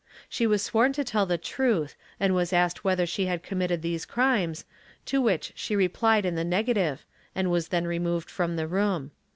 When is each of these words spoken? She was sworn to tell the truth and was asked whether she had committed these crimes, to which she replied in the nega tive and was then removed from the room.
She 0.27 0.47
was 0.47 0.63
sworn 0.63 0.93
to 0.93 1.03
tell 1.03 1.27
the 1.27 1.37
truth 1.37 1.93
and 2.19 2.33
was 2.33 2.51
asked 2.51 2.83
whether 2.83 3.05
she 3.05 3.27
had 3.27 3.43
committed 3.43 3.83
these 3.83 4.03
crimes, 4.03 4.65
to 5.05 5.21
which 5.21 5.53
she 5.55 5.75
replied 5.75 6.25
in 6.25 6.33
the 6.33 6.43
nega 6.43 6.73
tive 6.73 7.05
and 7.35 7.51
was 7.51 7.67
then 7.67 7.85
removed 7.85 8.31
from 8.31 8.55
the 8.55 8.65
room. 8.65 9.11